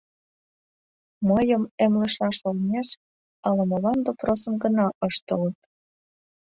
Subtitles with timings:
[1.29, 2.89] —Мыйым эмлышаш олмеш
[3.47, 5.59] ала-молан допросым гына ыштылыт.